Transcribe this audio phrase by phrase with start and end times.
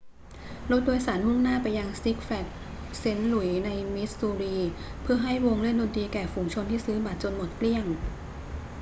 [0.71, 2.51] รถโดยสารมุ่งหน้าไปยัง six flags
[3.01, 4.57] st louis ในมิสซูรี
[5.01, 7.85] เพื่อให้วงเล่นดนตรีแก่ฝูงชนที่ซื้อบัตรจนหมดเกลี้ยง